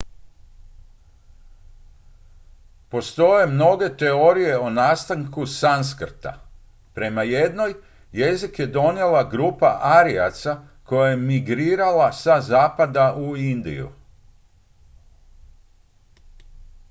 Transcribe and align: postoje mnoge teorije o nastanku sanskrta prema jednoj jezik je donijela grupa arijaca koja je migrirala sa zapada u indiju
postoje 2.89 3.47
mnoge 3.47 3.97
teorije 3.97 4.57
o 4.59 4.69
nastanku 4.69 5.45
sanskrta 5.45 6.33
prema 6.93 7.23
jednoj 7.23 7.73
jezik 8.11 8.59
je 8.59 8.67
donijela 8.67 9.29
grupa 9.29 9.79
arijaca 9.81 10.61
koja 10.83 11.09
je 11.09 11.17
migrirala 11.17 12.11
sa 12.11 12.41
zapada 12.41 13.13
u 13.17 13.37
indiju 13.37 13.91